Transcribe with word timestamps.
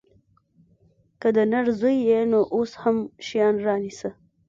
که 1.21 1.27
د 1.35 1.37
نر 1.51 1.65
زوى 1.79 1.95
يې 2.09 2.19
نو 2.31 2.39
اوس 2.55 2.71
هم 2.81 2.97
شيان 3.27 3.55
رانيسه. 3.65 4.09